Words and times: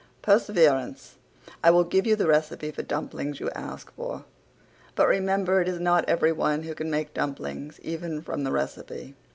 PERSEVERANCE: 0.23 1.17
I 1.63 1.69
will 1.69 1.83
give 1.83 2.07
you 2.07 2.15
the 2.15 2.25
recipe 2.25 2.71
for 2.71 2.81
dumplings 2.81 3.39
you 3.39 3.51
ask 3.51 3.91
for. 3.93 4.25
But 4.95 5.05
remember 5.07 5.61
it 5.61 5.67
is 5.67 5.79
not 5.79 6.05
everyone 6.09 6.63
who 6.63 6.73
can 6.73 6.89
make 6.89 7.13
dumplings, 7.13 7.79
even 7.81 8.23
from 8.23 8.43
the 8.43 8.51
recipe. 8.51 9.13